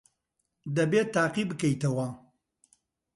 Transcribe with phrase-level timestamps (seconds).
[0.75, 2.07] دەبێت تاقی بکەیتەوە.